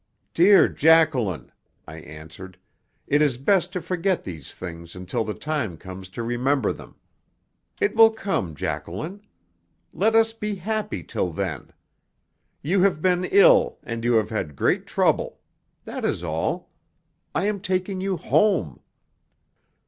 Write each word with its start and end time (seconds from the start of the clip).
"Dear 0.33 0.67
Jacqueline," 0.67 1.51
I 1.87 1.97
answered, 1.99 2.57
"it 3.05 3.21
is 3.21 3.37
best 3.37 3.71
to 3.73 3.79
forget 3.81 4.23
these 4.23 4.51
things 4.51 4.95
until 4.95 5.23
the 5.23 5.35
time 5.35 5.77
comes 5.77 6.09
to 6.09 6.23
remember 6.23 6.73
them. 6.73 6.95
It 7.79 7.95
will 7.95 8.09
come, 8.09 8.55
Jacqueline. 8.55 9.21
Let 9.93 10.15
us 10.15 10.33
be 10.33 10.55
happy 10.55 11.03
till 11.03 11.31
then. 11.31 11.69
You 12.63 12.81
have 12.81 12.99
been 12.99 13.25
ill, 13.25 13.77
and 13.83 14.03
you 14.03 14.15
have 14.15 14.31
had 14.31 14.55
great 14.55 14.87
trouble. 14.87 15.37
That 15.85 16.03
is 16.03 16.23
all. 16.23 16.71
I 17.35 17.45
am 17.45 17.59
taking 17.59 18.01
you 18.01 18.17
home. 18.17 18.79